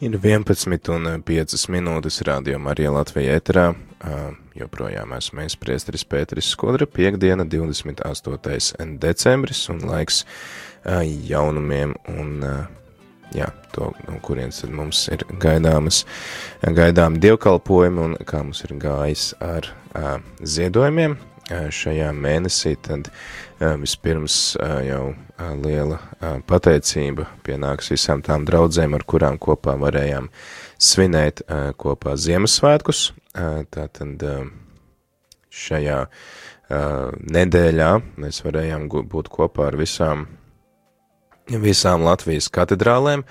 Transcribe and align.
Ir 0.00 0.14
11 0.16 0.88
un 0.94 1.08
5 1.28 1.66
minūtes 1.68 2.22
rādījumā 2.24 2.72
arī 2.72 2.86
Latvijā 2.88 3.34
eterā. 3.36 3.66
Joprojām 4.56 5.12
esmu 5.12 5.42
mēs 5.42 5.58
priesteris 5.60 6.06
Pēteris 6.08 6.48
Skodra, 6.54 6.86
piekdiena 6.88 7.44
28. 7.44 8.96
decembris 9.02 9.60
un 9.68 9.84
laiks 9.84 10.22
jaunumiem 11.28 11.92
un 12.14 12.32
jā, 13.36 13.50
to, 13.76 13.90
no 14.08 14.16
kurienes 14.24 14.62
tad 14.64 14.72
mums 14.72 15.04
ir 15.12 15.26
gaidāmas, 15.42 16.06
gaidām 16.64 17.20
dievkalpojumi 17.20 18.06
un 18.06 18.16
kā 18.24 18.40
mums 18.40 18.64
ir 18.64 18.78
gājis 18.80 19.34
ar 19.44 19.68
ziedojumiem 20.40 21.18
šajā 21.50 22.10
mēnesī, 22.14 22.76
tad 22.80 23.10
vispirms 23.60 24.56
jau 24.86 25.02
liela 25.60 25.98
pateicība 26.48 27.26
pienāks 27.46 27.90
visām 27.92 28.22
tām 28.24 28.46
draudzēm, 28.48 28.94
ar 28.96 29.04
kurām 29.04 29.38
kopā 29.42 29.74
varējām 29.80 30.30
svinēt 30.80 31.42
kopā 31.80 32.16
Ziemassvētkus. 32.16 33.10
Tātad 33.74 34.26
šajā 35.50 36.00
nedēļā 37.36 37.90
mēs 38.22 38.44
varējām 38.46 38.86
būt 38.88 39.30
kopā 39.32 39.70
ar 39.72 39.76
visām, 39.80 40.28
visām 41.50 42.06
Latvijas 42.06 42.46
katedrālēm, 42.54 43.24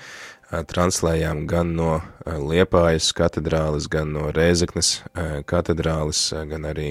translējām 0.50 1.46
gan 1.48 1.74
no 1.78 2.00
Liepājas 2.26 3.12
katedrāles, 3.16 3.86
gan 3.88 4.12
no 4.16 4.28
Rēzeknes 4.34 4.96
katedrāles, 5.48 6.24
gan 6.50 6.66
arī 6.68 6.90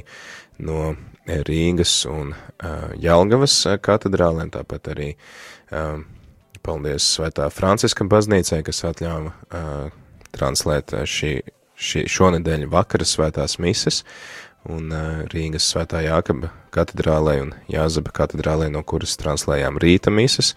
no 0.64 0.96
Rīgas 1.48 1.94
un 2.10 2.34
Jelgavas 3.00 3.56
katedrālēm, 3.86 4.52
tāpat 4.54 4.92
arī 4.96 5.10
paldies 6.66 7.08
Svētā 7.16 7.50
Franciska 7.54 8.08
baznīcai, 8.10 8.62
kas 8.66 8.84
atļāva 8.90 9.34
translēt 10.36 10.94
šī, 11.10 11.34
šī, 11.78 12.06
šonedēļ 12.10 12.68
vakara 12.74 13.08
svētās 13.08 13.60
mises, 13.62 14.04
un 14.70 14.92
Rīgas 15.32 15.70
Svētā 15.72 16.02
Jākaba 16.04 16.52
katedrālē 16.76 17.40
un 17.46 17.54
Jāzaba 17.72 18.12
katedrālē, 18.16 18.68
no 18.74 18.84
kuras 18.84 19.16
translējām 19.22 19.80
rīta 19.82 20.12
mises, 20.14 20.54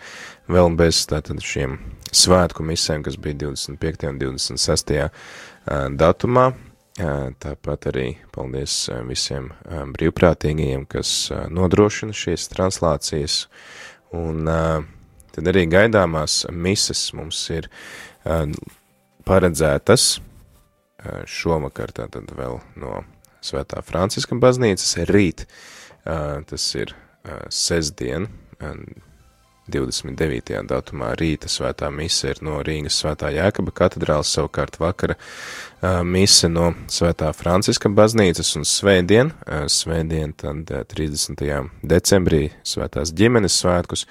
vēl 0.51 0.73
bez 0.79 1.05
tātad 1.11 1.43
šiem 1.45 1.79
svētku 2.13 2.65
misēm, 2.67 3.05
kas 3.07 3.17
bija 3.17 3.45
25. 3.47 4.09
un 4.11 4.21
26. 4.21 4.93
Uh, 4.99 5.89
datumā, 5.97 6.51
Tāpat 7.03 7.87
arī 7.91 8.07
paldies 8.35 8.75
visiem 9.09 9.49
brīvprātīgajiem, 9.97 10.85
kas 10.87 11.33
nodrošina 11.51 12.15
šīs 12.15 12.47
translācijas. 12.53 13.39
Un 14.15 14.47
tad 15.33 15.51
arī 15.51 15.65
gaidāmās 15.73 16.45
mises 16.53 17.09
mums 17.17 17.41
ir 17.51 17.67
paredzētas 19.27 20.07
šovakar, 21.27 21.95
tātad 21.97 22.31
vēl 22.39 22.61
no 22.79 23.03
Svētā 23.43 23.83
Franciska 23.83 24.39
baznīcas 24.39 24.95
rīt. 25.11 25.47
Tas 26.05 26.69
ir 26.79 26.95
sestdien, 27.51 28.29
29. 29.71 30.57
datumā 30.67 31.13
rīta 31.19 31.47
svētā 31.51 31.87
mise 31.95 32.33
ir 32.33 32.41
no 32.43 32.59
Rīgas 32.67 32.97
svētā 32.99 33.31
Jēkaba 33.31 33.71
katedrāls, 33.77 34.33
savukārt 34.35 34.81
vakara 34.83 35.15
mise 36.03 36.51
no 36.51 36.73
svētā 36.91 37.31
Franciska 37.37 37.91
baznīcas 37.93 38.57
un 38.59 38.67
svētdien, 38.67 39.31
svētdien 39.71 40.35
tad 40.35 40.73
30. 40.91 41.45
decembrī 41.87 42.49
svētās 42.67 43.15
ģimenes 43.15 43.61
svētkus 43.63 44.07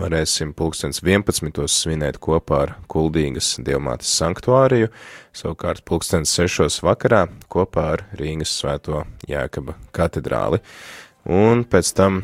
varēsim 0.00 0.52
pulkstens 0.56 1.02
11. 1.04 1.64
svinēt 1.72 2.18
kopā 2.22 2.62
ar 2.66 2.74
Kuldīgas 2.88 3.54
dievmātes 3.64 4.12
sanktuāriju, 4.16 4.90
savukārt 5.36 5.84
pulkstens 5.88 6.32
6. 6.36 6.80
vakarā 6.84 7.26
kopā 7.52 7.86
ar 7.96 8.04
Rīgas 8.16 8.52
svēto 8.60 9.04
Jēkaba 9.28 9.76
katedrāli. 9.96 10.60
Un 11.26 11.64
pēc 11.68 11.92
tam 11.96 12.20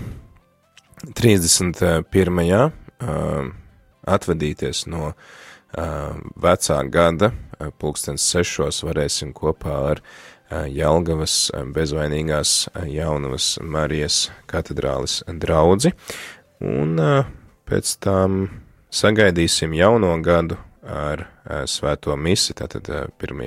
31. 1.02 2.72
atvadīties 4.06 4.84
no 4.86 5.12
vecā 6.42 6.78
gada, 6.92 7.32
pulkstens 7.82 8.24
sešos 8.30 8.82
varēsim 8.86 9.32
kopā 9.34 9.78
ar 9.94 10.02
Jelgavas 10.68 11.50
bezvainīgās 11.74 12.68
jaunavas 12.86 13.56
Marijas 13.64 14.26
katedrālis 14.50 15.22
draudzi, 15.26 15.94
un 16.60 17.00
pēc 17.66 17.94
tam 18.04 18.42
sagaidīsim 18.92 19.74
jauno 19.74 20.14
gadu 20.22 20.60
ar 20.86 21.26
svēto 21.66 22.14
misi, 22.20 22.54
tātad 22.54 22.90
1. 23.18 23.44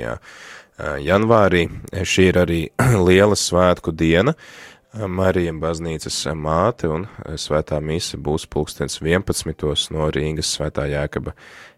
janvārī. 1.06 1.68
Šī 2.04 2.32
ir 2.32 2.40
arī 2.42 2.62
liela 3.08 3.38
svētku 3.38 3.94
diena, 3.96 4.34
Marija 4.96 5.52
baznīcas 5.60 6.22
māte 6.40 6.88
un 6.88 7.04
svētā 7.36 7.82
mise 7.84 8.16
būs 8.16 8.46
pulkstens 8.48 9.02
11. 9.02 9.92
no 9.92 10.06
Rīgas 10.14 10.54
svētā 10.56 10.86
Jēkaba 10.88 11.34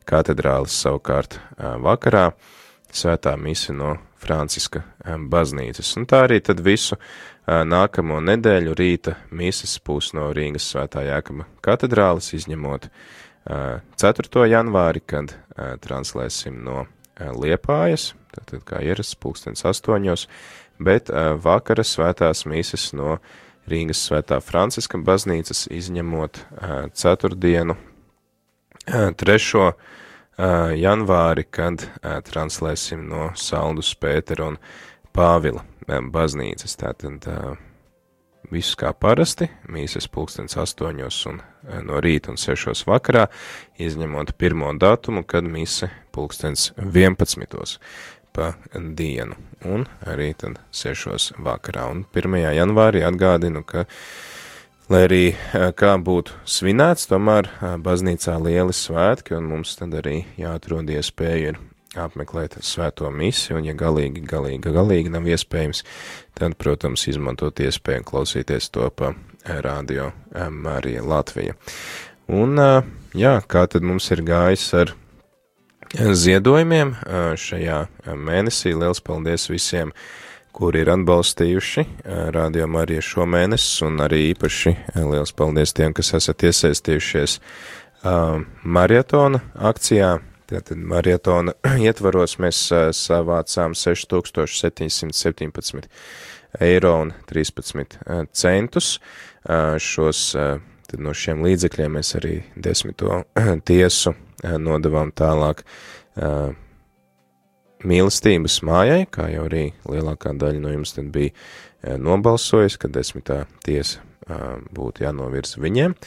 katedrālis 0.06 0.76
savukārt 0.84 1.40
vakarā, 1.58 2.30
svētā 2.94 3.34
mise 3.42 3.74
no 3.74 3.96
Franciska 4.22 4.84
baznīcas. 5.34 5.96
Un 5.98 6.06
tā 6.06 6.28
arī 6.28 6.40
tad 6.46 6.62
visu 6.62 7.00
nākamo 7.48 8.20
nedēļu 8.22 8.78
rīta 8.78 9.16
mises 9.32 9.80
būs 9.82 10.12
no 10.14 10.30
Rīgas 10.38 10.70
svētā 10.76 11.08
Jēkaba 11.08 11.50
katedrālis, 11.66 12.36
izņemot 12.38 12.90
4. 13.50 14.46
janvāri, 14.52 15.02
kad 15.02 15.34
translēsim 15.82 16.62
no 16.70 16.86
Liepājas, 17.18 18.12
tātad 18.36 18.62
kā 18.68 18.86
ierasts 18.86 19.18
pulkstens 19.18 19.66
8 19.66 20.28
bet 20.80 21.12
vakara 21.44 21.84
svētās 21.86 22.46
mīsas 22.50 22.92
no 22.98 23.18
Rīgas 23.68 24.06
svētā 24.08 24.40
Franciska 24.40 25.00
baznīcas 25.04 25.66
izņemot 25.76 26.40
ceturtdienu, 26.96 27.76
3. 28.88 29.64
janvāri, 30.80 31.44
kad 31.52 31.84
translēsim 32.30 33.04
no 33.10 33.32
Saldus 33.36 33.92
Pētera 34.00 34.54
un 34.54 34.60
Pāvila 35.12 35.66
baznīcas. 35.88 36.78
Tātad 36.80 37.28
viss 38.48 38.78
kā 38.80 38.94
parasti, 38.96 39.50
mīsas 39.68 40.08
pulkstens 40.08 40.56
astoņos 40.62 41.18
un 41.28 41.42
no 41.84 42.00
rīta 42.00 42.32
un 42.32 42.40
sešos 42.40 42.86
vakarā, 42.88 43.26
izņemot 43.76 44.38
pirmo 44.40 44.72
datumu, 44.80 45.26
kad 45.28 45.44
mīsa 45.44 45.90
pulkstens 46.16 46.70
vienpadsmitos 46.78 47.82
pa 48.38 48.54
dienu, 48.74 49.34
un 49.66 49.88
arī 50.06 50.32
tad 50.38 50.60
6. 50.70 51.34
vakarā. 51.42 51.88
Un 51.90 52.04
1. 52.14 52.38
janvārī 52.54 53.02
atgādinu, 53.08 53.64
ka, 53.66 53.88
lai 54.94 55.06
arī 55.08 55.24
kā 55.80 55.96
būtu 55.98 56.38
svinēts, 56.46 57.10
tomēr 57.10 57.50
baznīcā 57.82 58.38
lieli 58.44 58.76
svētki, 58.78 59.34
un 59.40 59.50
mums 59.56 59.74
tad 59.80 59.98
arī 59.98 60.22
jāatrod 60.38 60.94
iespēja 60.94 61.56
ir 61.56 61.60
apmeklēt 61.98 62.60
svēto 62.62 63.10
misiju, 63.10 63.58
un 63.58 63.66
ja 63.66 63.74
galīgi, 63.78 64.22
galīgi, 64.28 64.74
galīgi 64.76 65.14
nav 65.14 65.26
iespējams, 65.26 65.82
tad, 66.38 66.54
protams, 66.62 67.08
izmantot 67.10 67.58
iespēju 67.64 68.06
klausīties 68.06 68.70
to 68.76 68.90
pa 68.94 69.16
radio 69.66 70.12
Marija 70.52 71.02
Latvija. 71.08 71.58
Un, 72.28 72.60
jā, 73.18 73.34
kā 73.48 73.66
tad 73.72 73.88
mums 73.88 74.12
ir 74.14 74.22
gājis 74.28 74.68
ar 74.78 74.94
ziedojumiem 75.96 76.96
šajā 77.40 77.88
mēnesī. 78.18 78.74
Liels 78.76 79.00
paldies 79.04 79.50
visiem, 79.50 79.92
kuri 80.56 80.82
ir 80.84 80.90
atbalstījuši 80.92 81.86
rādījumu 82.36 82.80
arī 82.82 83.02
šo 83.04 83.26
mēnesi, 83.30 83.86
un 83.88 84.00
arī 84.04 84.20
īpaši 84.34 84.72
liels 84.98 85.32
paldies 85.38 85.74
tiem, 85.78 85.94
kas 85.96 86.14
esat 86.18 86.44
iesaistījušies 86.50 87.40
maratona 88.64 89.40
akcijā. 89.56 90.18
Tātad 90.48 90.78
maratona 90.80 91.54
ietvaros 91.88 92.38
mēs 92.40 92.72
savācām 92.96 93.74
6717 93.76 95.88
eiro 96.64 96.94
un 97.04 97.12
13 97.28 98.00
centus. 98.32 99.00
Šos, 99.80 100.36
tad 100.88 101.04
no 101.04 101.14
šiem 101.14 101.44
līdzekļiem 101.46 102.00
mēs 102.00 102.16
arī 102.20 102.40
desmito 102.56 103.24
tiesu 103.70 104.16
Eh, 104.46 104.54
nodevām 104.62 105.10
tālāk 105.18 105.64
uh, 106.22 106.52
mīlestības 107.90 108.60
mājai, 108.70 109.08
kā 109.10 109.32
jau 109.34 109.48
arī 109.48 109.64
lielākā 109.90 110.36
daļa 110.38 110.62
no 110.62 110.74
jums 110.76 110.94
tad 110.94 111.08
bija 111.16 111.32
uh, 111.34 111.96
nobalsojis, 111.98 112.76
ka 112.78 112.92
desmitā 112.94 113.40
tiesa 113.66 114.04
uh, 114.30 114.60
būtu 114.78 115.08
jānovirza 115.08 115.64
viņiem, 115.64 115.98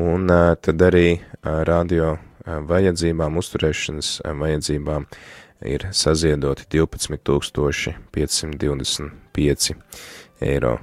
un 0.00 0.32
tad 0.64 0.82
arī 0.84 1.18
radio 1.44 2.14
vajadzībām, 2.44 3.38
uzturēšanas 3.40 4.10
vajadzībām 4.36 5.06
ir 5.66 5.88
saziedoti 5.92 6.68
12 6.70 7.18
525 8.14 9.74
eiro 10.40 10.76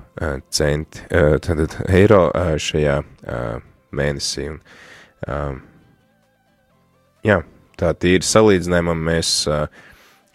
centi, 0.52 1.06
tad 1.46 1.78
eiro 1.88 2.26
šajā 2.60 2.98
mēnesī, 3.96 4.50
un 4.52 4.60
Jā, 7.26 7.40
tā 7.80 7.90
tīri 7.98 8.22
salīdzinājumam 8.22 9.00
mēs 9.08 9.30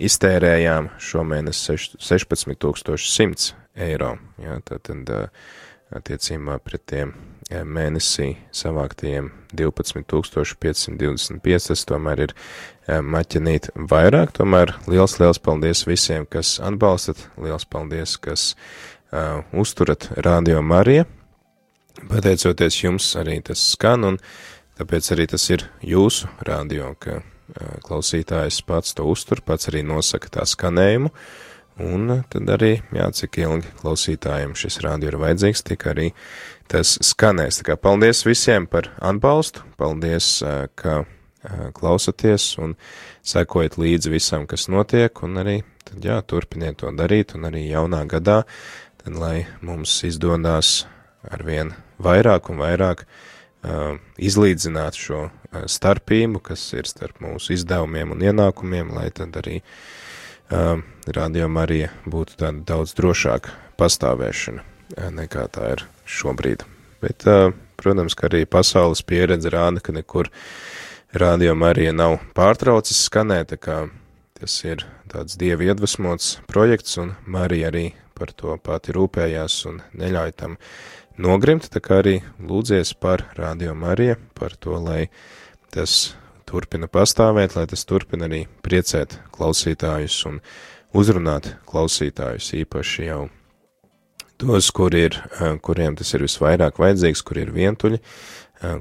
iztērējām 0.02 0.88
šomēnes 0.98 1.60
16,100 2.02 3.52
eiro. 3.86 4.08
Jā, 4.43 4.56
tātad 4.66 5.12
attiecībā 5.96 6.58
pret 6.62 6.82
tiem 6.90 7.14
mēnesī 7.50 8.37
savāktiem 8.54 9.32
12,525, 9.58 11.66
tas 11.66 11.82
tomēr 11.88 12.19
ir 12.28 12.34
maķinīt 13.02 13.70
vairāk. 13.90 14.32
Tomēr 14.38 14.75
liels, 14.90 15.19
liels 15.20 15.40
paldies 15.42 15.82
visiem, 15.88 16.26
kas 16.31 16.60
atbalstat, 16.62 17.19
liels 17.40 17.66
paldies, 17.66 18.14
kas 18.22 18.54
uh, 19.12 19.42
uzturat 19.52 20.08
Radio 20.26 20.62
Marija. 20.62 21.04
Pateicoties 22.08 22.78
jums 22.84 23.10
arī 23.19 23.40
tas 23.44 23.60
skan, 23.75 24.06
un 24.12 24.19
tāpēc 24.78 25.12
arī 25.14 25.26
tas 25.34 25.44
ir 25.50 25.66
jūsu 25.84 26.31
radio, 26.46 26.94
ka 27.02 27.20
uh, 27.20 27.25
klausītājs 27.86 28.62
pats 28.66 28.96
to 28.96 29.06
uztur, 29.10 29.43
pats 29.44 29.69
arī 29.72 29.82
nosaka 29.86 30.28
tā 30.38 30.46
skanējumu. 30.46 31.10
Un 31.81 32.11
tad 32.29 32.50
arī, 32.53 32.75
jā, 32.93 33.06
cik 33.15 33.38
ilgi 33.41 33.71
klausītājiem 33.81 34.53
šis 34.59 34.81
rādio 34.85 35.11
ir 35.12 35.17
vajadzīgs, 35.21 35.62
tik 35.65 35.87
arī 35.88 36.11
tas 36.71 36.97
skanēs. 37.05 37.61
Tā 37.61 37.71
kā 37.71 37.77
paldies 37.81 38.25
visiem 38.27 38.67
par 38.71 38.91
atbalstu, 39.00 39.65
paldies, 39.81 40.41
ka 40.77 41.05
klausaties 41.77 42.53
un 42.61 42.75
sekojat 43.25 43.79
līdzi 43.81 44.12
visam, 44.12 44.47
kas 44.50 44.69
notiek, 44.69 45.23
un 45.25 45.41
arī, 45.41 45.56
tad 45.88 46.05
jā, 46.05 46.19
turpiniet 46.21 46.82
to 46.82 46.93
darīt, 46.93 47.32
un 47.38 47.49
arī 47.49 47.65
jaunā 47.71 48.03
gadā, 48.11 48.43
tad 49.00 49.17
lai 49.17 49.47
mums 49.65 49.94
izdodās 50.05 50.85
arvien 51.32 51.73
vairāk 52.00 52.53
un 52.53 52.61
vairāk 52.61 53.06
uh, 53.06 53.97
izlīdzināt 54.21 55.00
šo 55.00 55.29
starpību, 55.50 56.43
kas 56.44 56.67
ir 56.77 56.88
starp 56.88 57.25
mūsu 57.25 57.56
izdevumiem 57.56 58.12
un 58.12 58.29
ienākumiem, 58.29 58.93
lai 58.97 59.09
tad 59.17 59.41
arī 59.41 59.62
uh, 59.62 59.75
radio 60.50 61.49
Marija 61.49 61.91
būtu 62.06 62.38
tāda 62.41 62.64
daudz 62.67 62.94
drošāka 62.99 63.55
pastāvēšana 63.81 64.67
nekā 65.14 65.47
tā 65.55 65.73
ir 65.76 65.85
šobrīd. 66.08 66.64
Bet, 67.00 67.25
protams, 67.81 68.17
ka 68.19 68.29
arī 68.29 68.44
pasaules 68.49 69.02
pieredze 69.06 69.52
rāda, 69.52 69.81
ka 69.81 69.94
nekur 69.94 70.31
radio 71.17 71.55
Marija 71.55 71.94
nav 71.97 72.19
pārtraucis 72.37 73.06
skanēt, 73.06 73.56
kā 73.62 73.87
tas 74.41 74.56
ir 74.64 74.85
tāds 75.11 75.37
dievi 75.41 75.70
iedvesmots 75.70 76.38
projekts, 76.50 76.99
un 77.00 77.14
Marija 77.26 77.70
arī 77.70 77.91
par 78.17 78.32
to 78.37 78.56
pati 78.61 78.93
rūpējās 78.93 79.64
un 79.70 79.81
neļauj 79.96 80.32
tam 80.37 80.56
nogrimt, 81.20 81.70
tā 81.73 81.81
kā 81.85 82.00
arī 82.03 82.20
lūdzies 82.41 82.93
par 83.00 83.25
radio 83.38 83.75
Marija, 83.75 84.19
par 84.37 84.56
to, 84.56 84.76
lai 84.81 85.08
tas 85.73 86.14
turpina 86.50 86.91
pastāvēt, 86.91 87.55
lai 87.56 87.67
tas 87.70 87.87
turpina 87.87 88.26
arī 88.26 88.44
priecēt 88.64 89.20
klausītājus 89.35 90.19
un 90.31 90.41
uzrunāt 90.97 91.52
klausītājus 91.70 92.50
īpaši 92.64 93.06
jau 93.06 93.23
tos, 94.41 94.70
kur 94.75 94.94
ir, 94.97 95.19
kuriem 95.62 95.97
tas 95.99 96.11
ir 96.17 96.25
visvairāk 96.26 96.81
vajadzīgs, 96.81 97.23
kur 97.26 97.38
ir 97.43 97.52
vientuļi, 97.55 98.00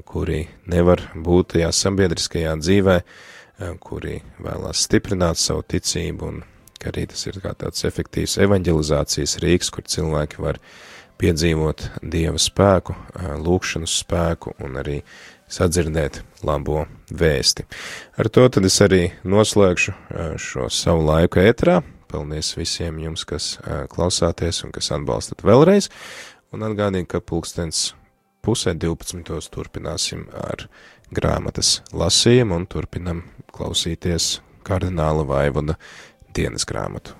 kuri 0.08 0.44
nevar 0.70 1.04
būt 1.14 1.54
tajā 1.54 1.70
sabiedriskajā 1.76 2.56
dzīvē, 2.60 2.96
kuri 3.84 4.20
vēlās 4.40 4.86
stiprināt 4.88 5.40
savu 5.40 5.64
ticību 5.68 6.30
un 6.30 6.40
ka 6.80 6.88
arī 6.90 7.06
tas 7.12 7.26
ir 7.28 7.36
kā 7.44 7.52
tāds 7.60 7.84
efektīvs 7.84 8.38
evanģelizācijas 8.46 9.36
rīks, 9.44 9.68
kur 9.74 9.84
cilvēki 9.84 10.40
var 10.40 10.58
piedzīvot 11.20 11.86
Dieva 12.02 12.40
spēku, 12.40 12.96
lūkšanas 13.44 14.00
spēku 14.02 14.56
un 14.64 14.80
arī 14.80 14.98
sadzirdēt 15.50 16.22
labo 16.46 16.84
vēsti. 17.10 17.66
Ar 18.16 18.30
to 18.32 18.48
tad 18.48 18.68
es 18.68 18.80
arī 18.84 19.06
noslēgšu 19.28 19.96
šo 20.40 20.68
savu 20.72 21.04
laiku 21.10 21.42
ētrā, 21.42 21.80
Paldies 22.10 22.56
visiem 22.58 22.98
jums, 22.98 23.22
kas 23.28 23.52
klausāties 23.92 24.64
un 24.66 24.74
kas 24.74 24.90
atbalstat 24.96 25.44
vēlreiz. 25.46 25.86
Un 26.50 26.66
atgādīju, 26.66 27.06
ka 27.06 27.22
pulkstens 27.22 27.92
pusē 28.42 28.74
12. 28.74 29.22
turpināsim 29.54 30.26
ar 30.34 30.66
grāmatas 31.14 31.78
lasījumu 31.94 32.58
un 32.58 32.66
turpinam 32.70 33.22
klausīties 33.54 34.40
kardināla 34.66 35.26
vaivoda 35.28 35.78
dienas 36.34 36.66
grāmatu. 36.66 37.19